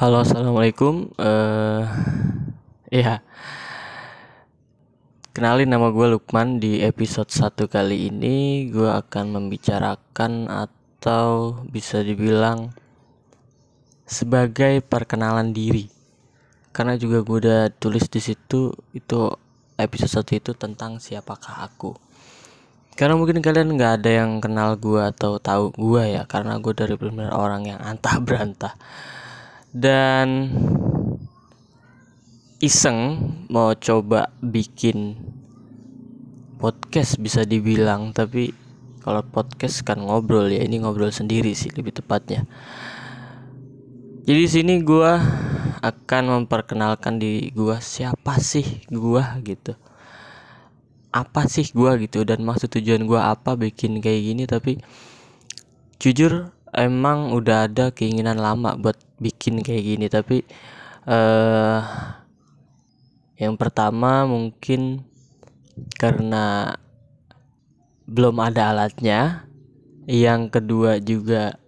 [0.00, 1.12] Halo, assalamualaikum.
[1.20, 1.84] Eh,
[2.88, 3.20] ya,
[5.36, 6.56] kenalin nama gue Lukman.
[6.56, 12.72] Di episode satu kali ini, gue akan membicarakan atau bisa dibilang
[14.08, 15.92] sebagai perkenalan diri.
[16.72, 19.28] Karena juga gue udah tulis di situ itu
[19.76, 21.92] episode satu itu tentang siapakah aku.
[22.96, 26.96] Karena mungkin kalian nggak ada yang kenal gue atau tahu gue ya, karena gue dari
[26.96, 28.72] benar orang yang antah berantah
[29.70, 30.50] dan
[32.60, 35.14] iseng mau coba bikin
[36.60, 38.52] podcast bisa dibilang tapi
[39.00, 42.44] kalau podcast kan ngobrol ya ini ngobrol sendiri sih lebih tepatnya.
[44.28, 45.12] Jadi sini gue
[45.80, 49.72] akan memperkenalkan di gue siapa sih gue gitu.
[51.10, 54.76] Apa sih gue gitu dan maksud tujuan gue apa bikin kayak gini tapi
[55.96, 60.46] jujur emang udah ada keinginan lama buat bikin kayak gini tapi
[61.08, 61.80] uh,
[63.40, 65.04] yang pertama mungkin
[65.96, 66.76] karena
[68.10, 69.48] belum ada alatnya
[70.10, 71.60] yang kedua juga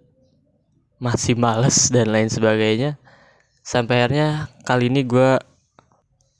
[1.03, 2.99] masih males dan lain sebagainya.
[3.63, 5.39] Sampai akhirnya kali ini gue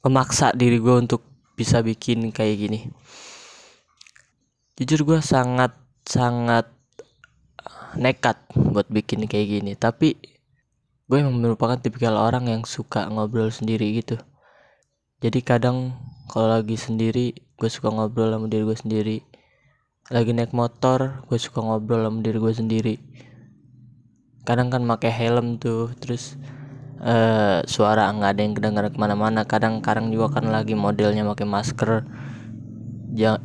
[0.03, 1.23] memaksa diri gue untuk
[1.55, 2.79] bisa bikin kayak gini.
[4.75, 5.71] Jujur gue sangat
[6.03, 6.67] sangat
[7.97, 9.73] nekat buat bikin kayak gini.
[9.77, 10.17] Tapi
[11.07, 14.17] gue emang merupakan tipikal orang yang suka ngobrol sendiri gitu.
[15.21, 15.95] Jadi kadang
[16.27, 19.17] kalau lagi sendiri gue suka ngobrol sama diri gue sendiri.
[20.11, 22.95] Lagi naik motor gue suka ngobrol sama diri gue sendiri.
[24.43, 26.35] Kadang kan pakai helm tuh terus
[26.99, 29.47] uh, suara nggak ada yang kedengar ke mana-mana.
[29.47, 31.91] Kadang-kadang juga kan lagi modelnya pakai masker.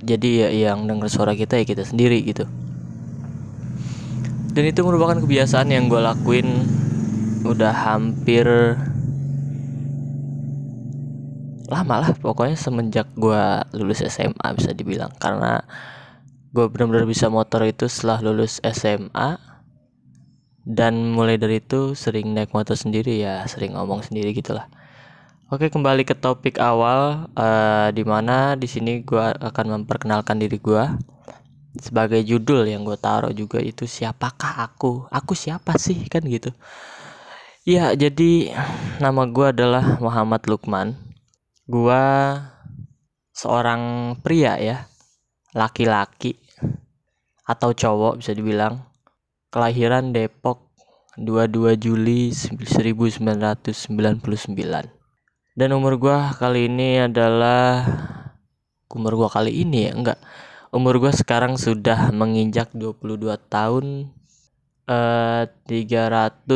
[0.00, 2.48] Jadi ya yang denger suara kita ya kita sendiri gitu
[4.52, 6.64] dan itu merupakan kebiasaan yang gue lakuin
[7.44, 8.44] udah hampir
[11.68, 13.44] lama lah pokoknya semenjak gue
[13.76, 15.12] lulus SMA bisa dibilang.
[15.20, 15.60] Karena
[16.52, 19.36] gue benar-benar bisa motor itu setelah lulus SMA
[20.68, 24.68] dan mulai dari itu sering naik motor sendiri ya sering ngomong sendiri gitulah.
[25.48, 30.84] Oke kembali ke topik awal uh, di mana di sini gue akan memperkenalkan diri gue
[31.76, 35.04] sebagai judul yang gue taruh juga itu siapakah aku?
[35.12, 36.08] Aku siapa sih?
[36.08, 36.48] Kan gitu.
[37.68, 38.56] Ya jadi
[38.96, 40.96] nama gue adalah Muhammad Lukman.
[41.68, 42.04] Gue
[43.36, 44.88] seorang pria ya
[45.52, 46.40] laki-laki
[47.44, 48.88] atau cowok bisa dibilang.
[49.48, 50.68] Kelahiran Depok
[51.16, 53.74] 22 Juli 1999
[55.58, 57.82] dan umur gue kali ini adalah
[58.86, 60.18] umur gue kali ini ya enggak
[60.68, 64.12] umur gue sekarang sudah menginjak 22 tahun.
[64.88, 66.48] Eh 300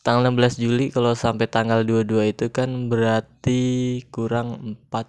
[0.01, 5.03] Tanggal 16 Juli kalau sampai tanggal 22 itu kan berarti kurang 4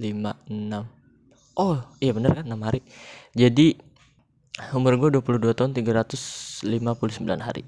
[0.00, 2.48] 5 6 oh iya bener kan?
[2.48, 2.80] 6 hari.
[3.36, 3.89] Jadi
[4.76, 6.66] umur gue 22 tahun 359
[7.40, 7.64] hari.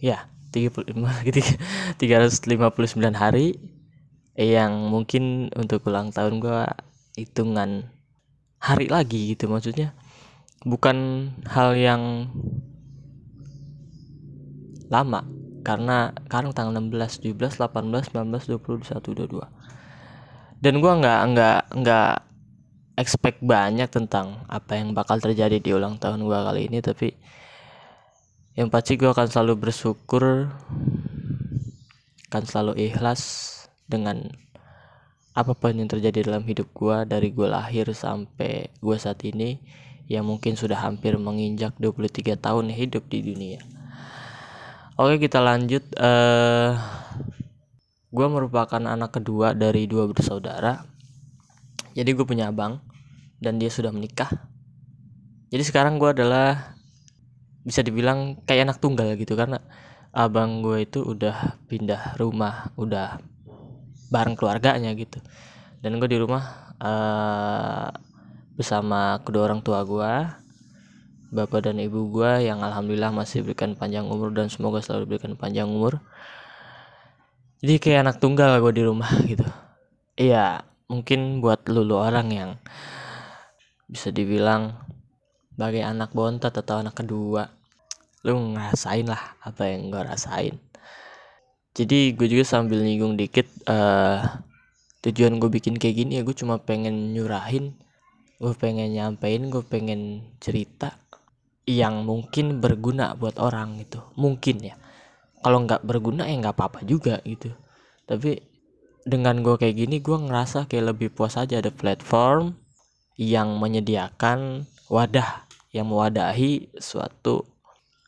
[0.00, 0.96] Ya 35
[1.28, 1.40] gitu
[2.00, 3.60] 359 hari
[4.34, 6.60] yang mungkin untuk ulang tahun gue
[7.20, 7.92] hitungan
[8.58, 9.92] hari lagi gitu maksudnya.
[10.64, 12.28] Bukan hal yang
[14.90, 15.22] lama
[15.62, 19.60] karena sekarang tanggal 16, 17, 18, 19, 20, 21, 22
[20.60, 22.12] dan gue nggak nggak nggak
[23.00, 27.16] expect banyak tentang apa yang bakal terjadi di ulang tahun gue kali ini tapi
[28.60, 30.52] yang pasti gue akan selalu bersyukur
[32.28, 33.48] akan selalu ikhlas
[33.88, 34.28] dengan
[35.32, 39.56] apa pun yang terjadi dalam hidup gue dari gue lahir sampai gue saat ini
[40.10, 43.62] yang mungkin sudah hampir menginjak 23 tahun hidup di dunia.
[45.00, 46.74] Oke kita lanjut uh,
[48.10, 50.82] gue merupakan anak kedua dari dua bersaudara.
[51.94, 52.89] Jadi gue punya abang
[53.40, 54.28] dan dia sudah menikah.
[55.50, 56.76] Jadi sekarang gue adalah
[57.66, 59.58] bisa dibilang kayak anak tunggal gitu karena
[60.14, 63.18] abang gue itu udah pindah rumah udah
[64.12, 65.18] bareng keluarganya gitu.
[65.80, 67.88] Dan gue di rumah uh,
[68.54, 70.12] bersama kedua orang tua gue
[71.30, 75.70] bapak dan ibu gue yang alhamdulillah masih berikan panjang umur dan semoga selalu berikan panjang
[75.70, 76.02] umur.
[77.62, 79.46] Jadi kayak anak tunggal gue di rumah gitu.
[80.20, 82.50] Iya mungkin buat lulu orang yang
[83.90, 84.78] bisa dibilang
[85.50, 87.50] sebagai anak bontot atau anak kedua.
[88.22, 90.54] Lu ngerasain lah apa yang gue rasain.
[91.74, 94.22] Jadi gue juga sambil nyinggung dikit uh,
[95.02, 97.72] tujuan gue bikin kayak gini ya gue cuma pengen nyurahin
[98.40, 100.96] gue pengen nyampein gue pengen cerita
[101.68, 104.00] yang mungkin berguna buat orang gitu.
[104.16, 104.74] Mungkin ya.
[105.40, 107.52] Kalau nggak berguna ya nggak apa-apa juga gitu.
[108.08, 108.40] Tapi
[109.04, 112.59] dengan gue kayak gini gue ngerasa kayak lebih puas aja ada platform
[113.20, 115.44] yang menyediakan wadah
[115.76, 117.44] yang mewadahi suatu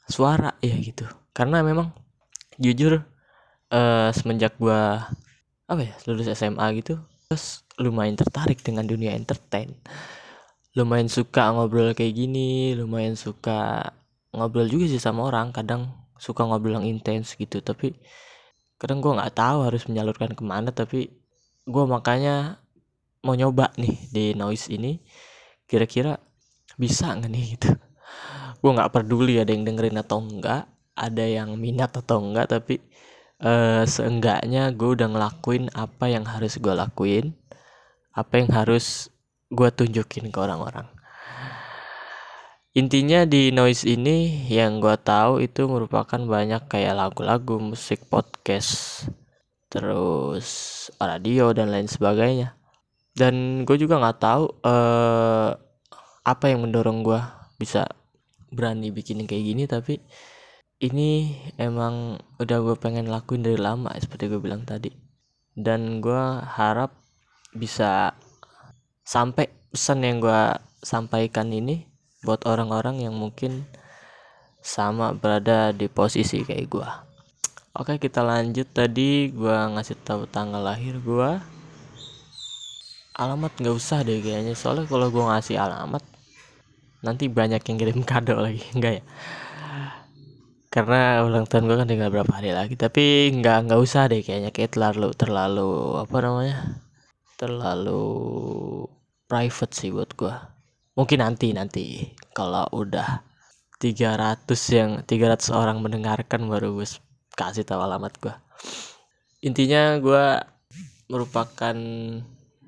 [0.08, 1.04] suara ya gitu.
[1.36, 1.92] Karena memang
[2.56, 3.04] jujur
[3.68, 4.80] uh, semenjak gue
[5.68, 9.76] apa ya lulus SMA gitu terus lumayan tertarik dengan dunia entertain.
[10.72, 13.92] Lumayan suka ngobrol kayak gini lumayan suka
[14.32, 17.60] ngobrol juga sih sama orang kadang suka ngobrol yang intens gitu.
[17.60, 17.92] Tapi
[18.80, 21.12] kadang gue nggak tahu harus menyalurkan ke mana tapi
[21.68, 22.61] gue makanya
[23.22, 24.98] mau nyoba nih di noise ini
[25.70, 26.18] kira-kira
[26.74, 27.70] bisa nggak nih gitu?
[28.58, 32.82] Gue nggak peduli ada yang dengerin atau enggak ada yang minat atau enggak tapi
[33.42, 37.34] uh, seenggaknya gue udah ngelakuin apa yang harus gue lakuin
[38.12, 39.08] apa yang harus
[39.48, 40.84] gue tunjukin ke orang-orang.
[42.72, 49.04] Intinya di noise ini yang gue tahu itu merupakan banyak kayak lagu-lagu musik podcast
[49.68, 50.48] terus
[50.96, 52.56] radio dan lain sebagainya
[53.12, 55.50] dan gue juga nggak tahu uh,
[56.22, 57.20] apa yang mendorong gue
[57.60, 57.84] bisa
[58.52, 60.00] berani bikin kayak gini tapi
[60.82, 64.90] ini emang udah gue pengen lakuin dari lama seperti gue bilang tadi.
[65.54, 66.90] Dan gue harap
[67.54, 68.18] bisa
[69.06, 70.42] sampai pesan yang gue
[70.82, 71.86] sampaikan ini
[72.26, 73.62] buat orang-orang yang mungkin
[74.58, 76.88] sama berada di posisi kayak gue
[77.78, 78.66] oke kita lanjut.
[78.74, 81.30] Tadi gue ngasih tahu tanggal lahir gue
[83.16, 84.54] alamat nggak usah deh kayaknya.
[84.56, 86.04] Soalnya kalau gue ngasih alamat
[87.02, 88.62] nanti banyak yang kirim kado lagi.
[88.72, 89.04] Enggak ya?
[90.72, 92.74] Karena ulang tahun gue kan tinggal berapa hari lagi.
[92.80, 94.50] Tapi nggak nggak usah deh kayaknya.
[94.50, 95.70] Kayak terlalu terlalu
[96.00, 96.56] apa namanya?
[97.36, 98.02] Terlalu
[99.28, 100.34] private sih buat gue
[100.96, 101.84] mungkin nanti nanti.
[102.32, 103.20] Kalau udah
[103.82, 106.86] 300 yang 300 orang mendengarkan baru gue
[107.34, 108.34] kasih tahu alamat gue
[109.42, 110.38] intinya gue
[111.10, 111.76] merupakan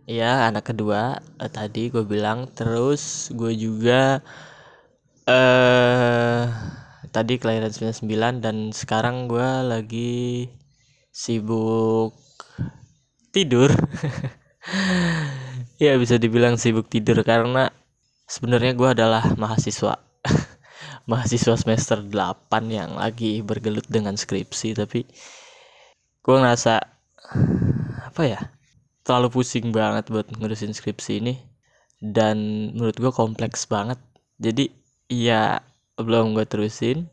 [0.04, 4.20] ya anak kedua eh, tadi gue bilang terus gue juga
[5.24, 6.44] eh
[7.14, 10.50] tadi kelahiran 99 dan sekarang gue lagi
[11.14, 12.18] sibuk
[13.30, 13.70] tidur.
[15.74, 17.68] Ya bisa dibilang sibuk tidur karena
[18.24, 20.00] sebenarnya gue adalah mahasiswa.
[21.10, 25.04] Mahasiswa semester 8 yang lagi bergelut dengan skripsi tapi
[26.24, 26.80] gue ngerasa
[28.08, 28.53] apa ya
[29.04, 31.34] terlalu pusing banget buat ngurusin skripsi ini.
[32.00, 34.00] Dan menurut gue kompleks banget.
[34.40, 34.72] Jadi
[35.12, 35.60] ya
[36.00, 37.06] belum gue terusin.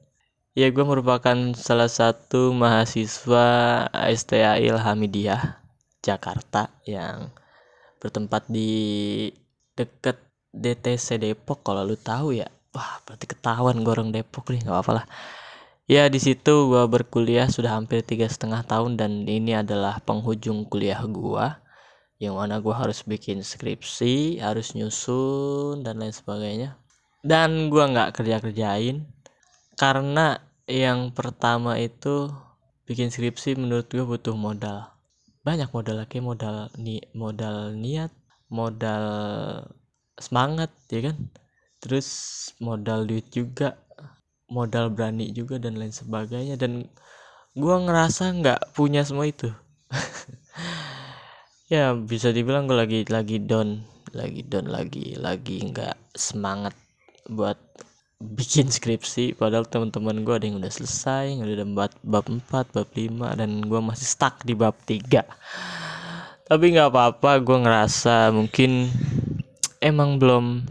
[0.55, 3.47] Ya gue merupakan salah satu mahasiswa
[3.91, 5.63] STA Ilhamidiyah
[6.03, 7.31] Jakarta yang
[8.01, 9.29] bertempat di
[9.77, 10.19] deket
[10.51, 12.51] DTC Depok kalau lu tahu ya.
[12.75, 15.05] Wah berarti ketahuan gue orang Depok nih nggak apa-apa lah.
[15.87, 20.99] Ya di situ gue berkuliah sudah hampir tiga setengah tahun dan ini adalah penghujung kuliah
[21.03, 21.45] gue
[22.21, 26.77] yang mana gue harus bikin skripsi harus nyusun dan lain sebagainya.
[27.25, 29.09] Dan gue nggak kerja kerjain
[29.73, 30.37] karena
[30.69, 32.29] yang pertama itu
[32.85, 34.93] bikin skripsi menurut gue butuh modal.
[35.41, 38.13] Banyak modal lagi modal ni modal niat
[38.53, 39.05] modal
[40.21, 41.17] semangat ya kan?
[41.81, 42.07] Terus
[42.61, 43.81] modal duit juga
[44.45, 46.61] modal berani juga dan lain sebagainya.
[46.61, 46.85] Dan
[47.57, 49.51] gua ngerasa nggak punya semua itu
[51.71, 53.79] ya bisa dibilang gue lagi lagi down
[54.11, 56.75] lagi down lagi lagi nggak semangat
[57.31, 57.55] buat
[58.19, 59.39] bikin skripsi.
[59.39, 63.63] Padahal teman-teman gue ada yang udah selesai yang udah bab bab 4 bab 5 dan
[63.63, 65.23] gue masih stuck di bab 3
[66.51, 68.91] tapi nggak apa-apa gue ngerasa mungkin
[69.79, 70.67] emang belum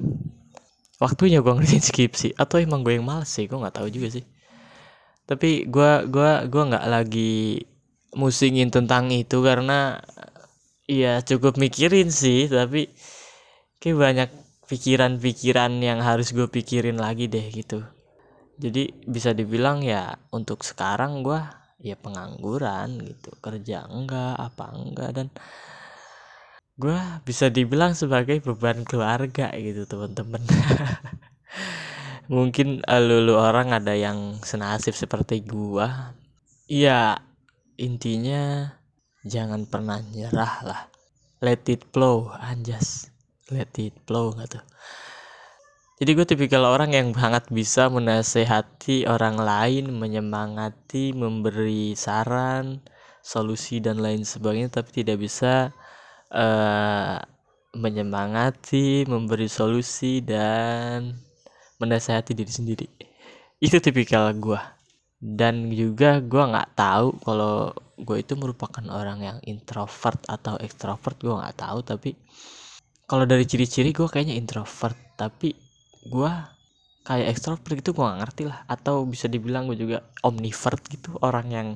[1.00, 2.36] waktunya gue ngerjain skripsi.
[2.36, 4.24] Atau emang gue yang males sih gue nggak tahu juga sih.
[5.24, 7.64] Tapi gue gua gua nggak lagi
[8.12, 10.04] musingin tentang itu karena
[10.90, 12.90] ya cukup mikirin sih tapi
[13.78, 14.30] kayak banyak
[14.66, 17.86] pikiran-pikiran yang harus gue pikirin lagi deh gitu.
[18.60, 21.40] Jadi bisa dibilang ya untuk sekarang gue
[21.80, 23.30] ya pengangguran gitu.
[23.38, 25.26] Kerja enggak apa enggak dan
[26.74, 30.42] gue bisa dibilang sebagai beban keluarga gitu teman-teman.
[32.34, 35.86] Mungkin lulu orang ada yang senasib seperti gue
[36.70, 37.18] ya
[37.74, 38.70] intinya
[39.24, 40.80] jangan pernah nyerah lah.
[41.40, 43.08] Let it flow anjas.
[43.48, 44.60] Let it flow gitu
[46.00, 52.80] jadi gue tipikal orang yang sangat bisa menasehati orang lain menyemangati memberi saran
[53.20, 55.76] solusi dan lain sebagainya tapi tidak bisa
[56.32, 57.20] uh,
[57.76, 61.20] menyemangati memberi solusi dan
[61.76, 62.88] menasehati diri sendiri.
[63.60, 64.79] Itu tipikal gue
[65.20, 71.36] dan juga gue nggak tahu kalau gue itu merupakan orang yang introvert atau extrovert gue
[71.36, 71.78] nggak tahu.
[71.84, 72.10] Tapi
[73.04, 74.96] kalau dari ciri-ciri gue kayaknya introvert.
[75.20, 75.52] Tapi
[76.08, 76.32] gue
[77.04, 78.64] kayak extrovert gitu gue gak ngerti lah.
[78.64, 81.68] Atau bisa dibilang gue juga omnivert gitu orang yang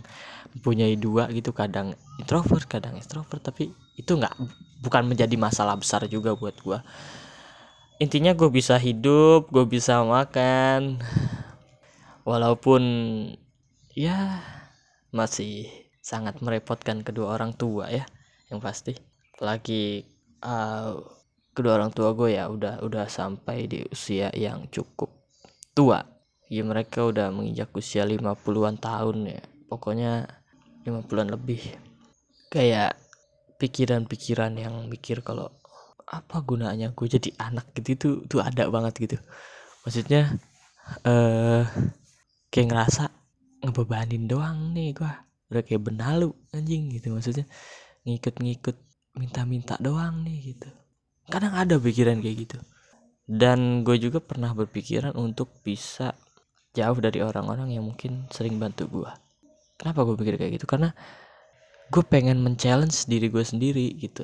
[0.57, 1.53] mempunyai dua gitu.
[1.53, 3.45] Kadang introvert kadang extrovert.
[3.45, 3.69] Tapi
[4.01, 4.33] itu nggak
[4.81, 6.79] bukan menjadi masalah besar juga buat gue
[8.03, 10.99] intinya gue bisa hidup gue bisa makan
[12.25, 12.83] walaupun
[13.95, 14.41] ya
[15.15, 15.71] masih
[16.05, 18.05] sangat merepotkan kedua orang tua ya
[18.51, 18.97] yang pasti.
[19.37, 20.05] Apalagi
[20.45, 21.01] uh,
[21.55, 25.13] kedua orang tua gue ya udah udah sampai di usia yang cukup
[25.73, 26.03] tua.
[26.53, 29.43] Ya mereka udah menginjak usia 50-an tahun ya.
[29.69, 30.29] Pokoknya
[30.85, 31.63] 50-an lebih.
[32.53, 33.01] Kayak
[33.57, 35.49] pikiran-pikiran yang mikir kalau
[36.05, 37.89] apa gunanya gue jadi anak gitu?
[37.97, 39.17] Itu tuh ada banget gitu.
[39.89, 40.37] Maksudnya
[41.09, 41.65] eh uh,
[42.55, 43.11] kayak ngerasa
[43.67, 45.11] ngebebanin doang nih gue
[45.51, 47.51] udah kayak benalu anjing gitu maksudnya.
[48.07, 48.77] Ngikut-ngikut
[49.19, 50.71] minta-minta doang nih gitu.
[51.27, 52.59] Kadang ada pikiran kayak gitu.
[53.27, 56.15] Dan gue juga pernah berpikiran untuk bisa
[56.71, 59.11] jauh dari orang-orang yang mungkin sering bantu gue
[59.79, 60.67] kenapa gue pikir kayak gitu?
[60.71, 60.95] Karena
[61.91, 64.23] gue pengen men-challenge diri gue sendiri gitu.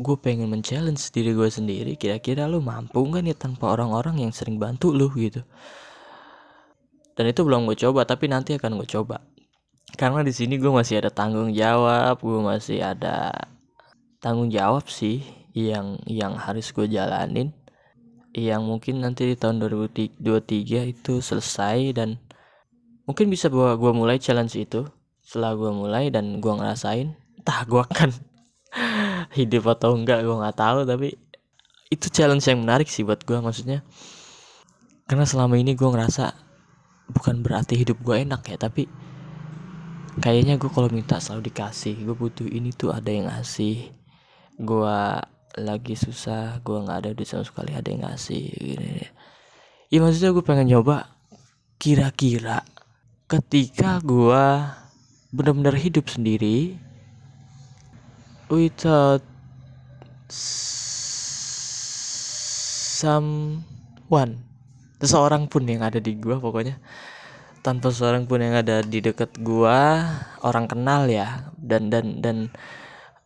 [0.00, 4.56] Gue pengen men-challenge diri gue sendiri kira-kira lu mampu gak nih tanpa orang-orang yang sering
[4.56, 5.44] bantu lu gitu
[7.14, 9.22] dan itu belum gue coba tapi nanti akan gue coba.
[9.94, 13.30] Karena di sini gue masih ada tanggung jawab gue masih ada
[14.18, 15.22] tanggung jawab sih
[15.54, 17.54] yang yang harus gue jalanin.
[18.34, 22.18] Yang mungkin nanti di tahun 2023 itu selesai dan
[23.06, 24.82] mungkin bisa gua gua mulai challenge itu.
[25.22, 28.10] Setelah gua mulai dan gua ngerasain entah gua akan
[29.38, 31.14] hidup atau enggak gua nggak tahu tapi
[31.92, 33.86] itu challenge yang menarik sih buat gua maksudnya.
[35.06, 36.43] Karena selama ini gua ngerasa
[37.10, 38.88] bukan berarti hidup gua enak ya tapi
[40.22, 41.98] kayaknya gua kalau minta selalu dikasih.
[42.06, 43.90] Gue butuh ini tuh ada yang ngasih.
[44.62, 45.18] Gua
[45.54, 49.06] lagi susah gue nggak ada duit sama sekali ada yang ngasih gini.
[49.90, 51.14] Ya maksudnya gue pengen nyoba
[51.78, 52.66] kira-kira
[53.30, 54.44] ketika gue
[55.30, 56.74] benar-benar hidup sendiri
[58.50, 59.22] without
[62.98, 64.42] someone
[65.04, 66.80] seseorang pun yang ada di gue pokoknya.
[67.60, 69.78] Tanpa seorang pun yang ada di dekat gue
[70.40, 71.52] orang kenal ya.
[71.60, 72.36] Dan dan dan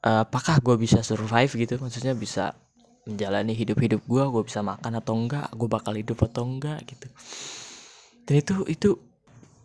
[0.03, 1.79] uh, apakah gue bisa survive gitu?
[1.79, 2.59] Maksudnya bisa
[3.09, 7.09] menjalani hidup-hidup gue gue bisa makan atau enggak gue bakal hidup atau enggak gitu.
[8.29, 8.91] Dan itu itu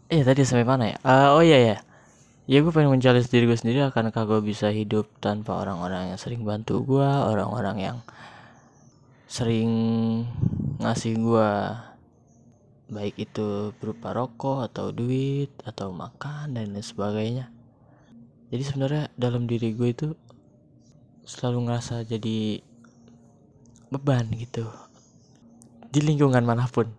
[0.08, 0.98] eh tadi sampai mana ya?
[1.04, 1.78] Uh, oh iya ya
[2.44, 6.44] ya gue pengen mencari diri gue sendiri akankah gue bisa hidup tanpa orang-orang yang sering
[6.44, 7.98] bantu gue orang-orang yang
[9.32, 9.72] sering
[10.84, 11.50] ngasih gue
[12.92, 17.48] baik itu berupa rokok atau duit atau makan dan lain sebagainya.
[18.52, 20.08] Jadi sebenarnya dalam diri gue itu
[21.24, 22.60] selalu ngerasa jadi
[23.88, 24.68] beban gitu.
[25.90, 26.92] Di lingkungan mana pun.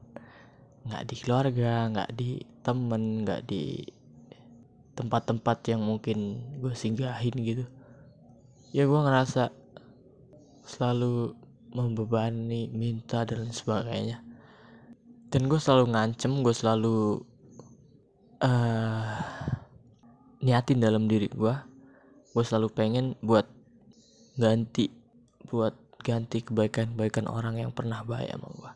[0.84, 3.84] Nggak di keluarga nggak di temen nggak di
[4.96, 7.64] tempat-tempat yang mungkin gue singgahin gitu.
[8.72, 9.52] Ya gue ngerasa
[10.64, 11.36] selalu
[11.74, 14.24] membebani minta dan lain sebagainya
[15.34, 17.26] dan gue selalu ngancem gue selalu
[18.38, 19.18] uh,
[20.38, 21.54] niatin dalam diri gue
[22.30, 23.50] gue selalu pengen buat
[24.38, 24.94] ganti
[25.50, 25.74] buat
[26.06, 28.72] ganti kebaikan-kebaikan orang yang pernah baik sama gue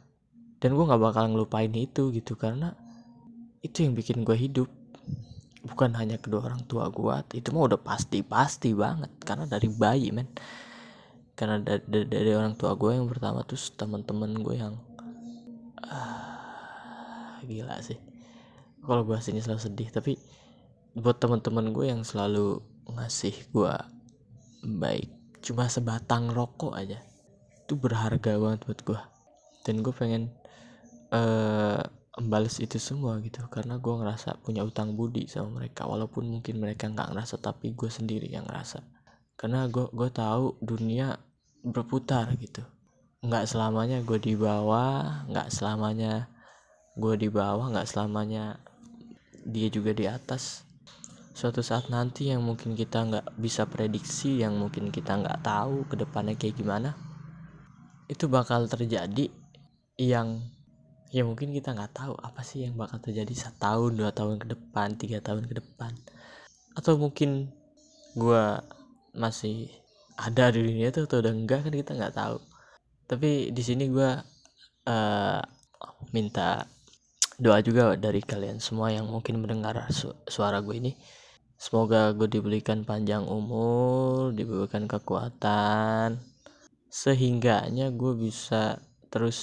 [0.58, 2.74] dan gue nggak bakal ngelupain itu gitu karena
[3.62, 4.70] itu yang bikin gue hidup.
[5.66, 9.10] Bukan hanya kedua orang tua gue itu mah udah pasti pasti banget.
[9.22, 10.30] Karena dari bayi men.
[11.38, 14.74] Karena dari, orang tua gue yang pertama tuh teman-teman gue yang
[15.86, 16.27] uh,
[17.49, 17.97] gila sih.
[18.85, 20.21] Kalau gue sini selalu sedih tapi
[20.93, 23.75] buat teman-teman gue yang selalu ngasih gue
[24.64, 25.09] baik
[25.45, 26.99] cuma sebatang rokok aja
[27.62, 29.00] itu berharga banget buat gue
[29.62, 30.33] dan gue pengen
[31.12, 31.85] uh,
[32.19, 36.90] membalas itu semua gitu karena gue ngerasa punya utang budi sama mereka walaupun mungkin mereka
[36.90, 38.83] nggak ngerasa tapi gue sendiri yang ngerasa.
[39.38, 41.14] Karena gue gue tahu dunia
[41.62, 42.67] berputar gitu.
[43.23, 46.26] Nggak selamanya gue di bawah nggak selamanya
[46.99, 48.59] gue di bawah nggak selamanya
[49.47, 50.67] dia juga di atas.
[51.38, 55.95] Suatu saat nanti yang mungkin kita nggak bisa prediksi yang mungkin kita nggak tahu ke
[55.95, 56.99] depannya kayak gimana
[58.09, 59.28] itu bakal terjadi
[60.00, 60.40] yang
[61.12, 64.97] ya mungkin kita nggak tahu apa sih yang bakal terjadi setahun dua tahun ke depan
[64.97, 65.93] tiga tahun ke depan.
[66.73, 67.52] Atau mungkin
[68.17, 68.45] gue
[69.12, 69.69] masih
[70.19, 72.37] ada di dunia itu atau udah enggak kan kita nggak tahu.
[73.09, 74.11] Tapi di sini gue
[74.88, 75.40] uh,
[76.17, 76.64] minta
[77.38, 80.92] doa juga dari kalian semua yang mungkin mendengar su suara gue ini.
[81.59, 86.18] Semoga gue diberikan panjang umur diberikan kekuatan
[86.88, 88.78] sehingganya gue bisa
[89.11, 89.38] terus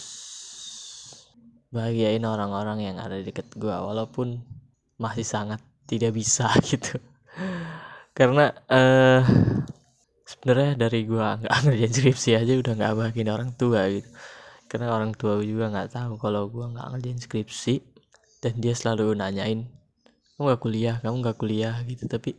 [1.72, 4.40] bahagiain orang-orang yang ada di deket gue walaupun
[5.00, 7.00] masih sangat tidak bisa gitu.
[8.16, 9.24] Karena uh,
[10.24, 14.08] sebenarnya dari gue nggak ngerjain skripsi aja udah nggak bahagiain orang tua gitu
[14.76, 17.76] karena orang tua juga nggak tahu kalau gue nggak ngerjain skripsi
[18.44, 19.72] dan dia selalu nanyain
[20.36, 20.96] kamu nggak kuliah?
[21.00, 21.76] Kamu nggak kuliah?
[21.88, 22.12] Gitu.
[22.12, 22.36] Tapi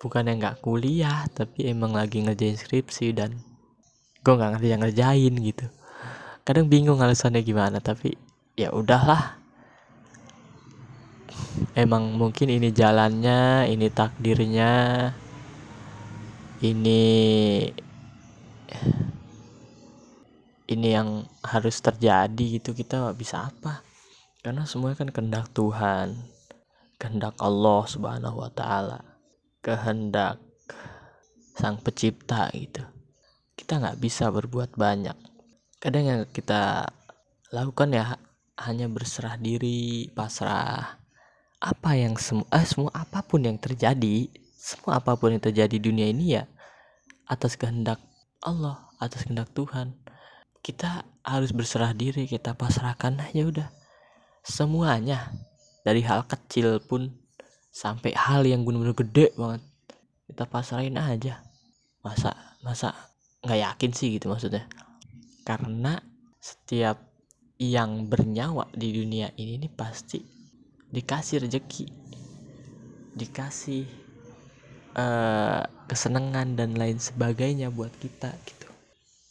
[0.00, 3.36] bukan yang nggak kuliah tapi emang lagi ngerjain skripsi dan
[4.24, 5.66] gue nggak ngerti yang ngerjain gitu.
[6.48, 8.16] Kadang bingung alasannya gimana tapi
[8.56, 9.36] ya udahlah.
[11.76, 14.72] Emang mungkin ini jalannya ini takdirnya
[16.64, 17.04] ini
[20.70, 23.84] ini yang harus terjadi gitu kita bisa apa.
[24.44, 26.34] Karena semuanya kan kehendak Tuhan
[26.94, 29.02] kehendak Allah subhanahu wa ta'ala
[29.64, 30.40] kehendak
[31.56, 32.84] sang pencipta gitu.
[33.56, 35.16] Kita nggak bisa berbuat banyak.
[35.80, 36.88] Kadang yang kita
[37.52, 38.16] lakukan ya
[38.60, 41.00] hanya berserah diri pasrah.
[41.64, 44.28] Apa yang semua eh, semua apa pun yang terjadi
[44.64, 46.48] semua apa pun yang terjadi di dunia ini ya
[47.28, 48.00] atas kehendak
[48.40, 49.92] Allah atas kehendak Tuhan
[50.64, 53.68] kita harus berserah diri kita pasrahkan aja udah.
[54.40, 55.28] Semuanya
[55.84, 57.12] dari hal kecil pun
[57.68, 59.60] sampai hal yang benar-benar gede banget
[60.32, 61.44] kita pasrahin aja.
[62.00, 62.32] Masa
[62.64, 62.96] masa
[63.44, 64.64] nggak yakin sih gitu maksudnya?
[65.44, 66.00] Karena
[66.40, 66.96] setiap
[67.60, 70.24] yang bernyawa di dunia ini nih pasti
[70.90, 71.86] dikasih rezeki
[73.14, 73.86] dikasih
[74.98, 78.63] uh, kesenangan dan lain sebagainya buat kita gitu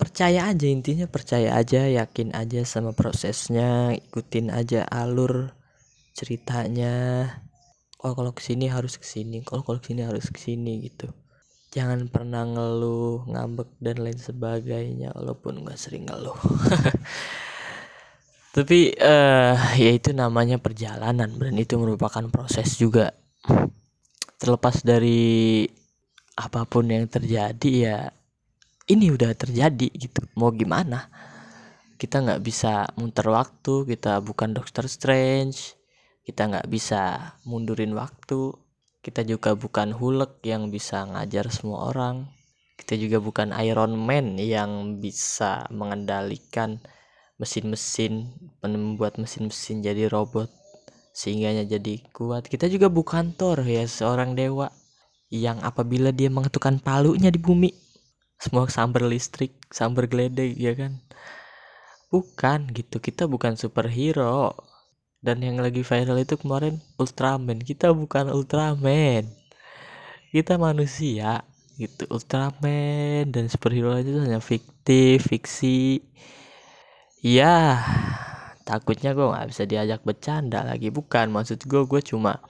[0.04, 5.56] percaya aja intinya percaya aja yakin aja sama prosesnya ikutin aja alur
[6.12, 7.24] ceritanya.
[8.04, 11.08] Oh kalau ke sini harus ke sini kalau kalau ke sini harus ke sini gitu.
[11.72, 16.36] Jangan pernah ngeluh ngambek dan lain sebagainya walaupun nggak sering ngeluh.
[18.60, 23.16] Tapi uh, ya itu namanya perjalanan dan itu merupakan proses juga.
[24.36, 25.64] Terlepas dari
[26.36, 27.98] apa pun yang terjadi ya
[28.88, 30.24] ini udah terjadi gitu.
[30.36, 31.08] Mau gimana?
[32.00, 35.80] Kita nggak bisa muter waktu kita bukan Doctor Strange
[36.24, 38.56] kita nggak bisa mundurin waktu
[39.04, 42.32] kita juga bukan Hulk yang bisa ngajar semua orang
[42.80, 46.80] kita juga bukan Iron Man yang bisa mengendalikan
[47.36, 48.32] mesin-mesin
[48.64, 50.48] membuat mesin-mesin jadi robot
[51.14, 52.50] sehingganya jadi kuat.
[52.50, 54.72] Kita juga bukan Thor ya seorang dewa
[55.30, 57.83] yang apabila dia mengetukkan palunya di bumi
[58.44, 61.00] semua sambar listrik sambar geledek ya kan?
[62.12, 64.52] Bukan gitu kita bukan superhero.
[65.24, 69.32] Dan yang lagi viral itu kemarin Ultraman kita bukan Ultraman.
[70.36, 71.48] Kita manusia
[71.80, 73.32] gitu Ultraman.
[73.32, 76.04] Dan superhero itu hanya fiktif fiksi.
[77.24, 77.80] Ya
[78.68, 80.92] takutnya gue nggak bisa diajak bercanda lagi.
[80.92, 82.44] Bukan maksud gue gue cuma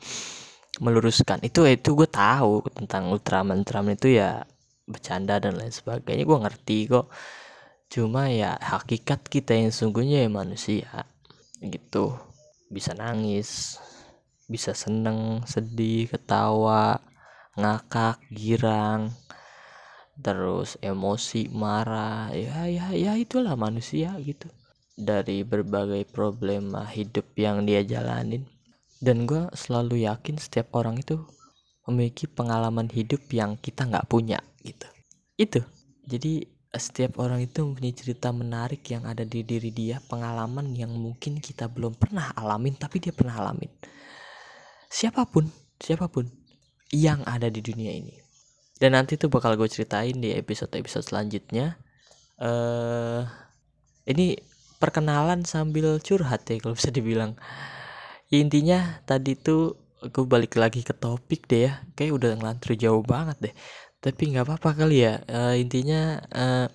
[0.81, 1.37] meluruskan.
[1.45, 4.41] Itu itu gue tahu tentang Ultraman Ultraman itu ya
[4.83, 6.27] bercanda dan lain sebagainya.
[6.27, 7.07] Gue ngerti kok.
[7.87, 11.07] Cuma ya hakikat kita yang sungguhnya ya manusia.
[11.61, 12.15] Gitu.
[12.67, 13.79] Bisa nangis
[14.43, 16.99] bisa seneng sedih ketawa
[17.55, 19.09] ngakak girang
[20.19, 22.29] terus emosi marah.
[22.35, 24.51] Ya ya ya itulah manusia gitu.
[24.93, 28.45] Dari berbagai problema hidup yang dia jalanin.
[29.03, 31.19] Dan gue selalu yakin setiap orang itu
[31.89, 34.87] memiliki pengalaman hidup yang kita nggak punya gitu.
[35.35, 35.61] Itu.
[36.07, 41.37] Jadi setiap orang itu mempunyai cerita menarik yang ada di diri dia pengalaman yang mungkin
[41.37, 43.69] kita belum pernah alamin tapi dia pernah alamin.
[44.89, 45.45] Siapa pun
[45.77, 46.25] siapa pun
[46.89, 48.17] yang ada di dunia ini.
[48.73, 51.77] Dan nanti tuh bakal gue ceritain di episode episode selanjutnya.
[52.41, 53.21] Eh uh,
[54.09, 54.33] ini
[54.81, 57.37] perkenalan sambil curhat ya kalau bisa dibilang.
[58.33, 61.85] Intinya tadi tuh gue balik lagi ke topik deh ya.
[61.93, 63.55] Kayak udah ngelantur jauh banget deh
[64.03, 65.23] tapi nggak apa-apa kali ya.
[65.31, 66.67] Uh, intinya uh,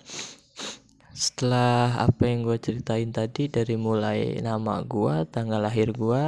[1.13, 6.25] setelah apa yang gue ceritain tadi dari mulai nama gue tanggal lahir gue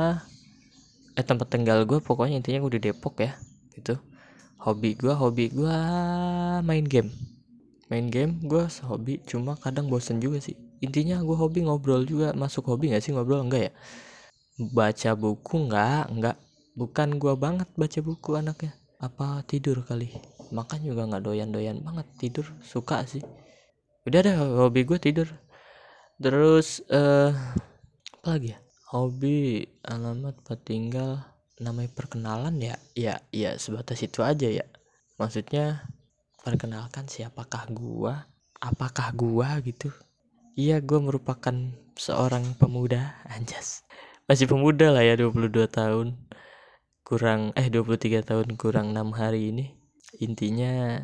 [1.17, 3.33] eh tempat tinggal gue pokoknya intinya gue di Depok ya
[3.73, 3.97] gitu.
[4.61, 5.77] Hobi gue hobi gue
[6.61, 7.09] main game.
[7.89, 10.53] Main game gue hobi cuma kadang bosen juga sih.
[10.85, 12.29] Intinya gue hobi ngobrol juga.
[12.37, 13.41] Masuk hobi gak sih ngobrol?
[13.41, 13.71] Enggak ya?
[14.61, 16.37] Baca buku enggak enggak
[16.77, 18.77] bukan gua banget baca buku anaknya.
[19.01, 23.23] Apa tidur kali makan juga nggak doyan-doyan banget tidur suka sih.
[24.03, 25.27] Udah deh hobi gue tidur.
[26.21, 27.31] Terus eh uh,
[28.21, 28.59] apa lagi ya?
[28.91, 31.23] Hobi alamat tinggal
[31.57, 32.75] namanya perkenalan ya?
[32.93, 34.67] Ya ya sebatas itu aja ya.
[35.17, 35.87] Maksudnya
[36.45, 38.29] perkenalkan siapakah gua
[38.61, 39.89] apakah gua gitu.
[40.53, 41.55] Iya gua merupakan
[41.97, 43.87] seorang pemuda anjas.
[44.29, 46.19] Masih pemuda lah ya 22 tahun.
[47.01, 49.80] Kurang eh 23 tahun kurang enam hari ini
[50.19, 50.99] intinya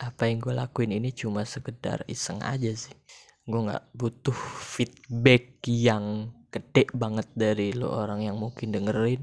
[0.00, 2.96] apa yang gue lakuin ini cuma sekedar iseng aja sih.
[3.44, 9.22] Gue nggak butuh feedback yang gede banget dari lo orang yang mungkin dengerin.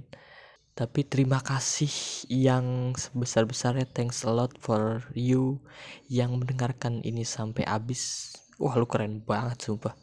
[0.78, 1.90] Tapi terima kasih
[2.30, 3.90] yang sebesar-besarnya.
[3.90, 5.58] Thanks a lot for you
[6.06, 8.34] yang mendengarkan ini sampai habis.
[8.62, 9.98] Wah lu keren banget sumpah.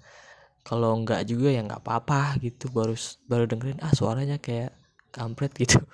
[0.67, 2.67] Kalau nggak juga ya nggak apa-apa gitu.
[2.75, 2.99] Baru
[3.31, 4.75] baru dengerin ah suaranya kayak
[5.15, 5.79] kampret gitu.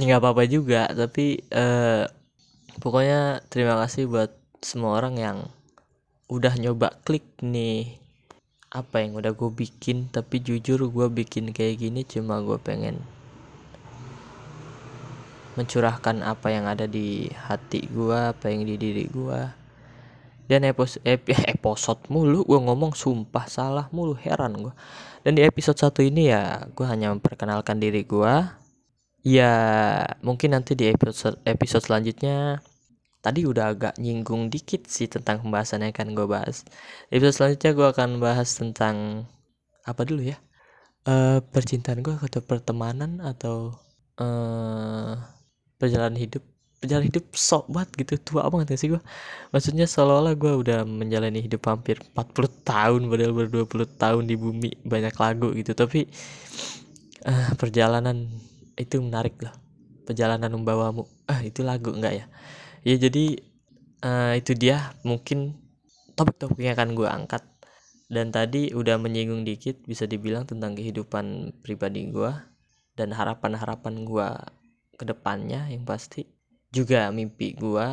[0.00, 2.08] Nggak apa-apa juga tapi uh,
[2.80, 4.32] pokoknya terima kasih buat
[4.64, 5.38] semua orang yang
[6.32, 8.00] udah nyoba klik nih.
[8.70, 13.02] Apa yang udah gue bikin tapi jujur gue bikin kayak gini cuma gue pengen
[15.58, 19.40] mencurahkan apa yang ada di hati gue apa yang di diri gue
[20.46, 24.74] dan episode epi, episode mulu gue ngomong sumpah salah mulu heran gue
[25.26, 28.34] dan di episode satu ini ya gue hanya memperkenalkan diri gue
[29.26, 29.54] ya
[30.24, 32.62] mungkin nanti di episode episode selanjutnya
[33.20, 36.64] tadi udah agak nyinggung dikit sih tentang pembahasan yang akan gue bahas.
[37.12, 39.28] Episode selanjutnya gue akan bahas tentang
[39.84, 40.36] apa dulu ya?
[41.04, 43.76] Uh, percintaan gue atau pertemanan atau
[44.20, 45.16] uh,
[45.76, 46.44] perjalanan hidup.
[46.80, 49.04] Perjalanan hidup sok banget gitu tua banget gak sih gue
[49.52, 54.70] maksudnya seolah-olah gue udah menjalani hidup hampir 40 tahun padahal baru 20 tahun di bumi
[54.88, 55.76] banyak lagu gitu.
[55.76, 56.08] Tapi
[57.28, 58.32] uh, perjalanan
[58.80, 59.52] itu menarik loh
[60.08, 61.04] perjalanan membawamu.
[61.28, 62.26] Ah itu lagu enggak ya
[62.84, 63.38] ya jadi
[64.04, 65.56] uh, itu dia mungkin
[66.16, 67.42] topik-topik yang akan gue angkat.
[68.10, 72.34] Dan tadi udah menyinggung dikit bisa dibilang tentang kehidupan pribadi gue
[72.98, 74.28] dan harapan-harapan gue
[74.98, 76.26] ke depannya yang pasti.
[76.74, 77.86] Juga mimpi gue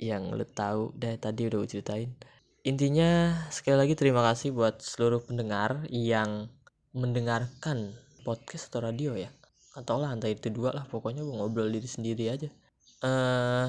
[0.00, 2.10] yang lo tahu dari tadi udah gue ceritain.
[2.64, 6.48] Intinya sekali lagi terima kasih buat seluruh pendengar yang
[6.96, 7.92] mendengarkan
[8.24, 9.28] podcast atau radio ya.
[9.76, 12.48] Atau lah entah itu dua lah pokoknya gue ngobrol diri sendiri aja.
[13.04, 13.68] Uh,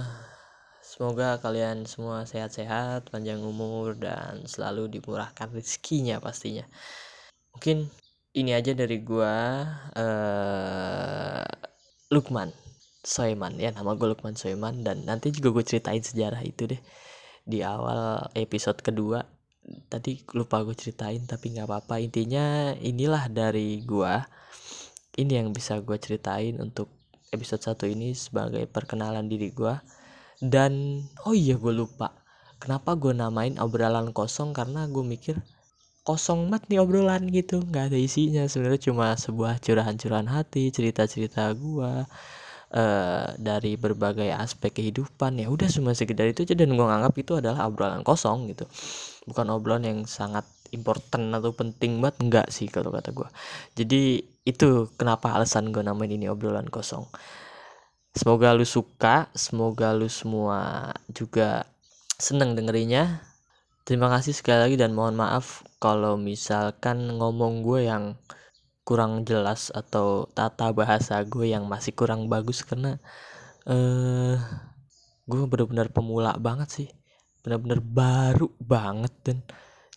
[0.92, 6.68] semoga kalian semua sehat-sehat panjang umur dan selalu dimurahkan rezekinya pastinya.
[7.56, 7.88] Mungkin
[8.36, 9.36] ini aja dari gue
[9.96, 11.48] uh,
[12.12, 12.52] Lukman
[13.08, 13.56] Soeman.
[13.56, 16.82] Ya nama gue Lukman Soeman dan nanti juga gue ceritain sejarah itu deh.
[17.48, 19.24] Di awal episode kedua
[19.88, 22.04] tadi lupa gue ceritain tapi nggak apa-apa.
[22.04, 24.14] Intinya inilah dari gue
[25.24, 26.92] ini yang bisa gue ceritain untuk
[27.32, 30.01] episode satu ini sebagai perkenalan diri gue
[30.42, 32.18] dan oh iya gue lupa.
[32.62, 34.54] Kenapa gue namain obrolan kosong?
[34.54, 35.38] Karena gue mikir
[36.02, 37.62] kosong banget nih obrolan gitu.
[37.62, 38.44] Nggak ada isinya.
[38.50, 41.94] Sebenarnya cuma sebuah curahan-curahan hati cerita-cerita gue
[42.74, 45.42] uh, dari berbagai aspek kehidupan.
[45.42, 46.54] Ya udah cuma sekedar itu aja.
[46.58, 48.66] Dan gue nganggap itu adalah obrolan kosong gitu.
[49.30, 52.18] Bukan obrolan yang sangat important atau penting banget.
[52.22, 53.28] Enggak sih kalau kata gue
[53.78, 57.06] jadi itu kenapa alasan gue namain ini obrolan kosong
[58.12, 61.68] semoga lu suka semoga lu semua juga
[62.20, 63.26] seneng dengerinnya.
[63.82, 68.14] Terima kasih sekali lagi dan mohon maaf kalau misalkan ngomong gue yang
[68.86, 73.02] kurang jelas atau tata bahasa gue yang masih kurang bagus karena
[73.66, 74.38] uh,
[75.26, 76.90] gue benar-benar pemula banget sih.
[77.42, 79.38] Benar-benar baru banget dan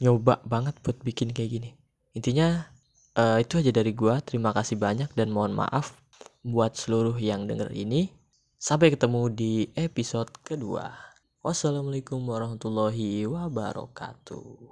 [0.01, 1.71] nyoba banget buat bikin kayak gini.
[2.17, 2.75] Intinya
[3.19, 5.99] uh, itu aja dari gua terima kasih banyak dan mohon maaf
[6.45, 8.13] buat seluruh yang denger ini
[8.61, 10.93] sampai ketemu di episode kedua.
[11.41, 14.69] Wassalamualaikum warahmatullahi wabarakatuh